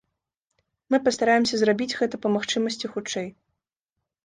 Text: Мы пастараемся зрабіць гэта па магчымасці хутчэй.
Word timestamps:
Мы 0.93 0.97
пастараемся 1.07 1.59
зрабіць 1.65 1.97
гэта 2.01 2.21
па 2.25 2.33
магчымасці 2.39 2.93
хутчэй. 2.97 3.31